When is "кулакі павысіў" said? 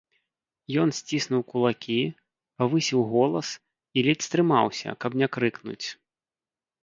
1.51-3.01